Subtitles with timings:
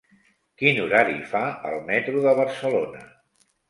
[0.61, 1.43] Quin horari fa
[1.73, 3.09] el metro de Barcelona?